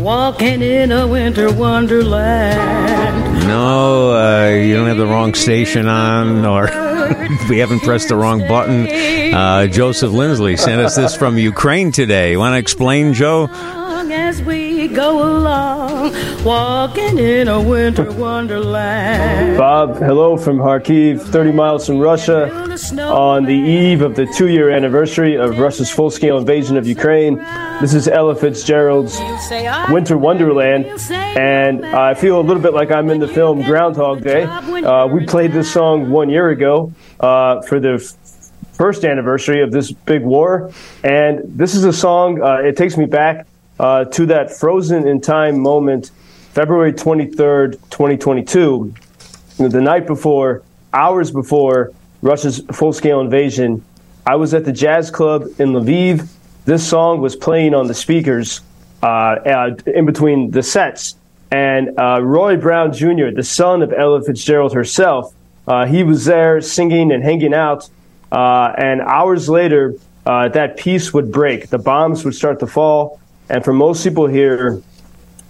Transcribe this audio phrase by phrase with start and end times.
[0.00, 3.46] Walking in a winter wonderland.
[3.46, 6.64] No, uh, you don't have the wrong station on, or
[7.50, 8.88] we haven't pressed the wrong button.
[9.34, 12.36] Uh, Joseph Lindsley sent us this from Ukraine today.
[12.38, 13.48] Want to explain, Joe?
[14.12, 15.79] As we go along,
[16.44, 19.58] walking in a winter wonderland.
[19.58, 22.50] Bob, hello from Kharkiv, 30 miles from Russia,
[22.98, 27.36] on the eve of the two year anniversary of Russia's full scale invasion of Ukraine.
[27.80, 29.18] This is Ella Fitzgerald's
[29.90, 34.44] Winter Wonderland, and I feel a little bit like I'm in the film Groundhog Day.
[34.44, 37.98] Uh, we played this song one year ago uh, for the
[38.72, 40.72] first anniversary of this big war,
[41.04, 43.46] and this is a song, uh, it takes me back
[43.80, 46.10] uh, to that frozen in time moment,
[46.52, 48.94] February 23rd, 2022,
[49.56, 50.62] the night before,
[50.92, 53.82] hours before Russia's full scale invasion.
[54.26, 56.28] I was at the jazz club in Lviv.
[56.66, 58.60] This song was playing on the speakers
[59.02, 61.16] uh, uh, in between the sets.
[61.50, 65.34] And uh, Ray Brown Jr., the son of Ella Fitzgerald herself,
[65.66, 67.88] uh, he was there singing and hanging out.
[68.30, 69.94] Uh, and hours later,
[70.26, 71.70] that peace would break.
[71.70, 73.19] The bombs would start to fall.
[73.50, 74.80] And for most people here,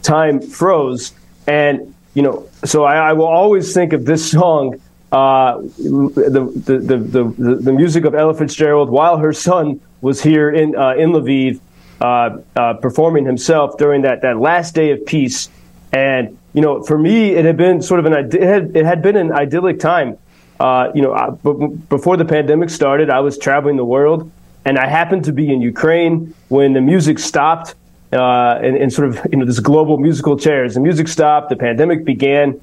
[0.03, 1.13] time froze.
[1.47, 4.81] And, you know, so I, I will always think of this song,
[5.13, 10.51] uh, the, the, the, the, the music of Ella Fitzgerald while her son was here
[10.51, 11.61] in, uh, in Lviv,
[12.01, 15.51] uh, uh, performing himself during that, that last day of peace.
[15.93, 19.03] And, you know, for me, it had been sort of an, it had, it had
[19.03, 20.17] been an idyllic time.
[20.59, 24.31] Uh, you know, I, before the pandemic started, I was traveling the world
[24.65, 27.75] and I happened to be in Ukraine when the music stopped
[28.13, 30.75] uh, in, in, sort of you know this global musical chairs.
[30.75, 32.61] The music stopped, the pandemic began,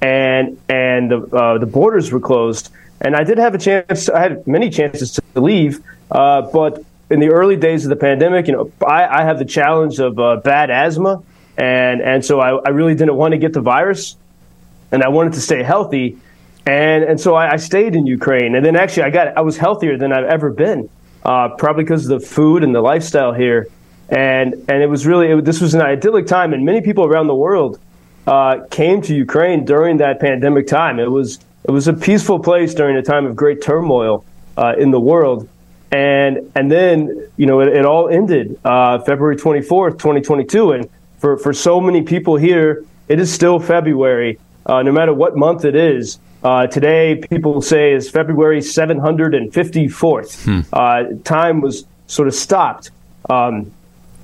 [0.00, 2.70] and and the uh, the borders were closed.
[3.00, 4.10] And I did have a chance.
[4.10, 8.46] I had many chances to leave, uh, but in the early days of the pandemic,
[8.46, 11.22] you know, I, I have the challenge of uh, bad asthma,
[11.56, 14.16] and and so I, I really didn't want to get the virus,
[14.92, 16.18] and I wanted to stay healthy.
[16.66, 19.56] And and so I, I stayed in Ukraine, and then actually I got I was
[19.56, 20.90] healthier than I've ever been,
[21.24, 23.66] uh, probably because of the food and the lifestyle here
[24.10, 27.28] and and it was really it, this was an idyllic time, and many people around
[27.28, 27.78] the world
[28.26, 30.98] uh, came to Ukraine during that pandemic time.
[30.98, 34.24] It was it was a peaceful place during a time of great turmoil
[34.56, 35.48] uh, in the world,
[35.92, 40.44] and and then you know it, it all ended uh, February twenty fourth, twenty twenty
[40.44, 40.88] two, and
[41.18, 45.64] for for so many people here, it is still February, uh, no matter what month
[45.64, 46.18] it is.
[46.42, 50.44] Uh, today, people say is February 754th.
[50.44, 50.60] Hmm.
[50.72, 52.90] Uh, time was sort of stopped.
[53.28, 53.70] Um,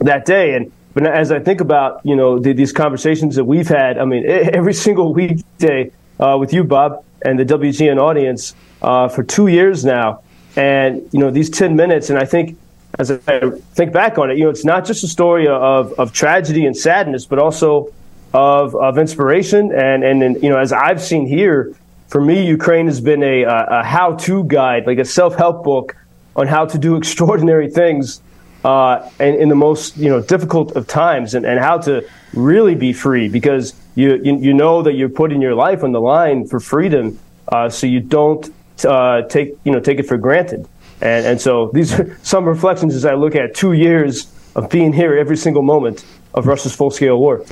[0.01, 0.55] that day.
[0.55, 4.05] And but as I think about you know the, these conversations that we've had, I
[4.05, 9.49] mean every single weekday uh, with you, Bob, and the WGN audience uh, for two
[9.49, 10.23] years now,
[10.57, 12.59] and you know these ten minutes, and I think
[12.99, 16.13] as I think back on it, you know it's not just a story of of
[16.13, 17.93] tragedy and sadness, but also
[18.33, 21.75] of of inspiration and and, and you know as I've seen here.
[22.09, 25.97] For me, Ukraine has been a, a how-to guide, like a self-help book
[26.37, 28.21] on how to do extraordinary things
[28.67, 32.05] uh, and in the most you know difficult of times, and, and how to
[32.35, 36.01] really be free because you, you, you know that you're putting your life on the
[36.01, 37.17] line for freedom,
[37.47, 38.53] uh, so you don't
[38.85, 40.67] uh, take you know take it for granted.
[41.01, 44.27] And and so these are some reflections as I look at two years
[44.57, 47.45] of being here every single moment of Russia's full scale war.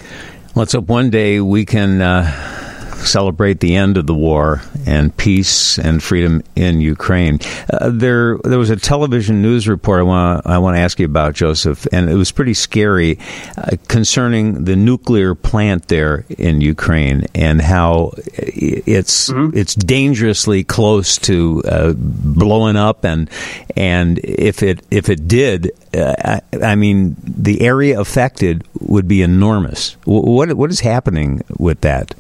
[0.56, 2.63] Let's hope one day we can uh,
[2.94, 7.38] celebrate the end of the war and peace and freedom in Ukraine.
[7.72, 11.06] Uh, there, there was a television news report I want I want to ask you
[11.06, 13.19] about, Joseph, and it was pretty scary
[13.56, 19.56] uh, concerning the nuclear plant there in Ukraine and how it's mm-hmm.
[19.56, 23.31] it's dangerously close to uh, blowing up, and
[23.77, 29.22] and if it if it did, uh, I, I, mean, the area affected would be
[29.22, 29.97] enormous.
[30.04, 32.15] What what is happening with that?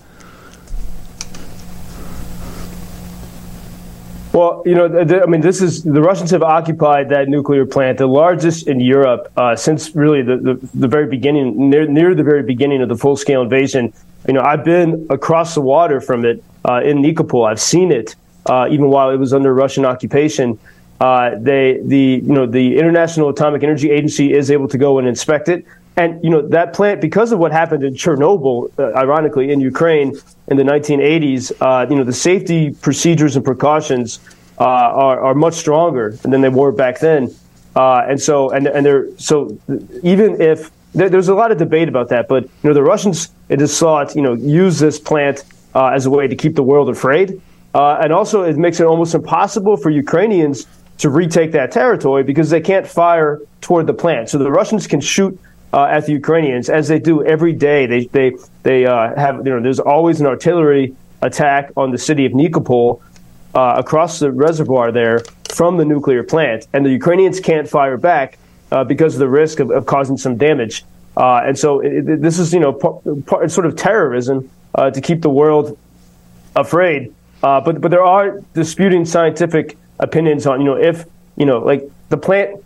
[4.34, 8.08] Well, you know, I mean, this is the Russians have occupied that nuclear plant, the
[8.08, 12.42] largest in Europe uh, since really the, the, the, very beginning, near, near the very
[12.42, 13.92] beginning of the full scale invasion.
[14.26, 17.48] You know, I've been across the water from it uh, in Nikopol.
[17.48, 18.16] I've seen it
[18.46, 20.58] uh, even while it was under Russian occupation.
[21.00, 25.06] Uh, they, the, you know, the International Atomic Energy Agency is able to go and
[25.06, 25.64] inspect it.
[25.96, 30.18] And you know that plant, because of what happened in Chernobyl, uh, ironically in Ukraine
[30.48, 34.18] in the 1980s, uh, you know the safety procedures and precautions
[34.58, 37.32] uh, are, are much stronger than they were back then.
[37.76, 39.56] Uh, and so, and and they're so
[40.02, 43.30] even if there, there's a lot of debate about that, but you know the Russians
[43.48, 45.44] it is thought you know use this plant
[45.74, 47.40] uh, as a way to keep the world afraid,
[47.74, 50.66] uh, and also it makes it almost impossible for Ukrainians
[50.98, 54.28] to retake that territory because they can't fire toward the plant.
[54.28, 55.38] So the Russians can shoot
[55.74, 57.86] uh, at the Ukrainians, as they do every day.
[57.86, 58.32] They they
[58.62, 63.02] they uh, have you know there's always an artillery attack on the city of Nikopol
[63.54, 65.22] uh, across the reservoir there
[65.52, 68.38] from the nuclear plant, and the Ukrainians can't fire back
[68.70, 70.84] uh, because of the risk of, of causing some damage.
[71.16, 72.72] Uh, and so it, it, this is you know
[73.48, 75.76] sort of terrorism uh, to keep the world
[76.54, 77.12] afraid.
[77.40, 81.04] but but there are disputing scientific opinions on you know if
[81.36, 82.63] you know like the plant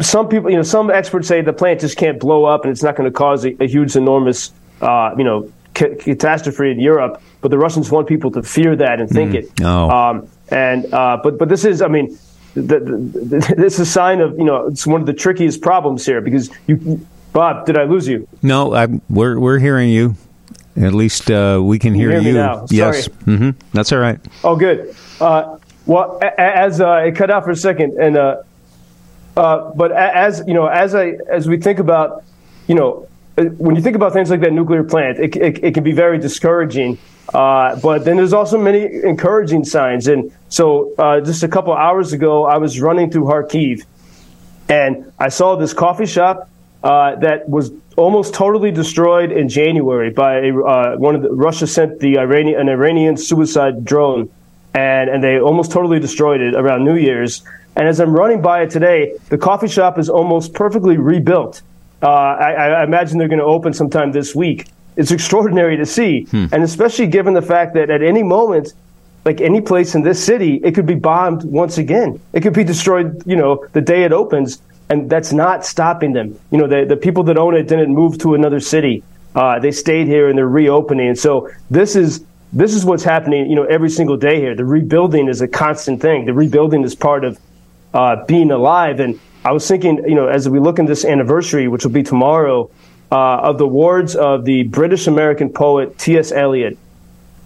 [0.00, 2.82] some people, you know, some experts say the plant just can't blow up and it's
[2.82, 7.20] not going to cause a, a, huge, enormous, uh, you know, ca- catastrophe in Europe.
[7.40, 9.34] But the Russians want people to fear that and think mm.
[9.36, 9.50] it.
[9.62, 9.90] Oh.
[9.90, 12.18] Um, and uh, but but this is, I mean,
[12.54, 15.60] the, the, the, this is a sign of you know it's one of the trickiest
[15.60, 18.26] problems here because you, Bob, did I lose you?
[18.42, 20.16] No, I'm, we're we're hearing you.
[20.76, 22.28] At least uh, we can hear, you.
[22.28, 22.34] you.
[22.34, 22.66] Now.
[22.70, 23.50] Yes, mm-hmm.
[23.72, 24.18] that's all right.
[24.44, 24.94] Oh, good.
[25.20, 28.16] Uh, well, as uh, it cut out for a second, and
[29.38, 32.24] uh, but as you know, as I as we think about,
[32.66, 33.06] you know,
[33.38, 35.92] uh, when you think about things like that nuclear plant, it, it, it can be
[35.92, 36.98] very discouraging.
[37.32, 40.08] Uh, but then there's also many encouraging signs.
[40.08, 43.84] And so, uh, just a couple hours ago, I was running through Kharkiv,
[44.68, 46.50] and I saw this coffee shop
[46.82, 52.00] uh, that was almost totally destroyed in January by uh, one of the Russia sent
[52.00, 54.30] the Iranian an Iranian suicide drone,
[54.74, 57.44] and and they almost totally destroyed it around New Year's.
[57.78, 61.62] And as I'm running by it today, the coffee shop is almost perfectly rebuilt.
[62.02, 64.66] Uh, I, I, imagine they're going to open sometime this week.
[64.96, 66.46] It's extraordinary to see, hmm.
[66.50, 68.74] and especially given the fact that at any moment,
[69.24, 72.20] like any place in this city, it could be bombed once again.
[72.32, 74.60] It could be destroyed, you know, the day it opens,
[74.90, 76.36] and that's not stopping them.
[76.50, 79.04] You know, the, the people that own it didn't move to another city.
[79.36, 81.08] Uh, they stayed here and they're reopening.
[81.08, 84.54] And so this is this is what's happening, you know, every single day here.
[84.54, 86.24] The rebuilding is a constant thing.
[86.24, 87.38] The rebuilding is part of
[87.94, 89.00] uh, being alive.
[89.00, 92.02] And I was thinking, you know, as we look in this anniversary, which will be
[92.02, 92.70] tomorrow,
[93.10, 96.30] uh, of the words of the British American poet T.S.
[96.32, 96.76] Eliot.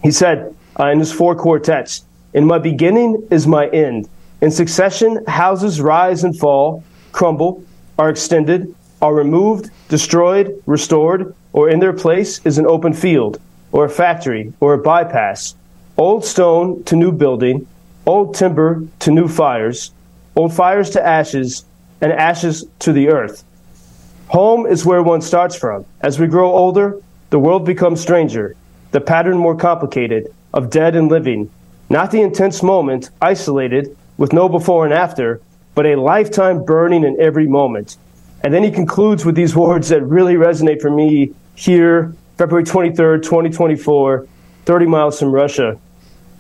[0.03, 4.09] He said uh, in his four quartets, In my beginning is my end.
[4.41, 7.62] In succession, houses rise and fall, crumble,
[7.99, 13.41] are extended, are removed, destroyed, restored, or in their place is an open field,
[13.71, 15.55] or a factory, or a bypass.
[15.97, 17.67] Old stone to new building,
[18.06, 19.93] old timber to new fires,
[20.37, 21.64] old fires to ashes,
[22.00, 23.44] and ashes to the earth.
[24.29, 25.84] Home is where one starts from.
[26.00, 27.00] As we grow older,
[27.31, 28.56] the world becomes stranger,
[28.90, 31.50] the pattern more complicated, of dead and living,
[31.88, 35.40] not the intense moment, isolated, with no before and after,
[35.75, 37.96] but a lifetime burning in every moment.
[38.43, 43.23] And then he concludes with these words that really resonate for me here, February 23rd,
[43.23, 44.26] 2024,
[44.64, 45.78] 30 miles from Russia,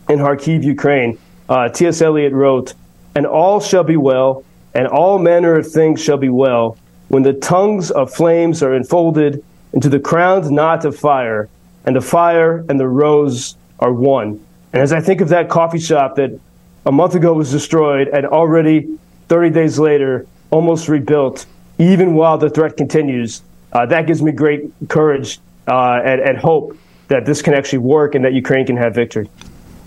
[0.08, 1.18] in Kharkiv, Ukraine.
[1.48, 2.02] Uh, T.S.
[2.02, 2.74] Eliot wrote,
[3.14, 4.44] and all shall be well,
[4.74, 6.76] and all manner of things shall be well,
[7.08, 11.48] when the tongues of flames are enfolded into the crowned knot of fire,
[11.84, 14.40] and the fire and the rose are one.
[14.72, 16.38] And as I think of that coffee shop that
[16.86, 18.98] a month ago was destroyed, and already
[19.28, 21.46] 30 days later, almost rebuilt,
[21.78, 23.42] even while the threat continues,
[23.72, 25.38] uh, that gives me great courage
[25.68, 26.76] uh, and, and hope
[27.08, 29.28] that this can actually work and that Ukraine can have victory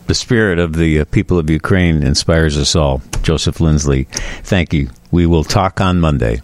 [0.07, 3.01] the spirit of the uh, people of Ukraine inspires us all.
[3.23, 4.03] Joseph Lindsley,
[4.43, 4.89] thank you.
[5.11, 6.41] We will talk on Monday.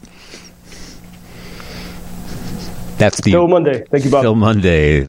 [2.98, 3.84] That's the Phil Monday.
[3.90, 4.22] Thank you, Bob.
[4.24, 5.00] Phil Monday.